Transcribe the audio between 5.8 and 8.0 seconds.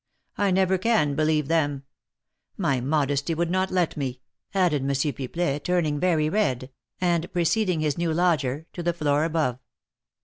very red, and preceding his